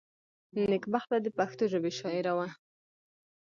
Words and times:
نېکبخته 0.71 1.15
دپښتو 1.25 1.63
ژبي 1.71 1.91
شاعره 1.99 2.33
وه. 2.37 2.47